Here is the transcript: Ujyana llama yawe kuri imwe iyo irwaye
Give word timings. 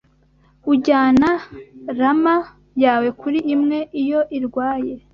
Ujyana 0.71 1.29
llama 1.97 2.35
yawe 2.83 3.07
kuri 3.19 3.39
imwe 3.53 3.77
iyo 4.01 4.21
irwaye 4.37 4.93